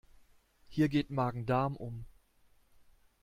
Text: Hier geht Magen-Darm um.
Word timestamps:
Hier 0.67 0.89
geht 0.89 1.11
Magen-Darm 1.11 1.75
um. 1.75 2.05